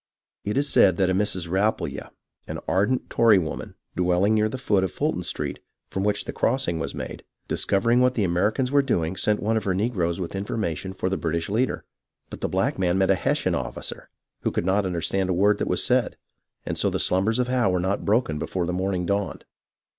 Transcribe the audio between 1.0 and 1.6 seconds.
a Mrs.